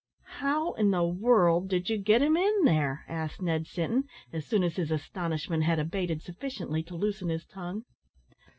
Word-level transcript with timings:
"How 0.41 0.73
in 0.73 0.89
the 0.89 1.03
world 1.03 1.67
did 1.67 1.87
you 1.87 1.99
get 1.99 2.23
him 2.23 2.35
in 2.35 2.63
there?" 2.65 3.05
asked 3.07 3.39
Ned 3.39 3.67
Sinton, 3.67 4.05
as 4.33 4.47
soon 4.47 4.63
as 4.63 4.75
his 4.77 4.89
astonishment 4.89 5.61
had 5.61 5.77
abated 5.77 6.23
sufficiently 6.23 6.81
to 6.85 6.95
loosen 6.95 7.29
his 7.29 7.45
tongue. 7.45 7.85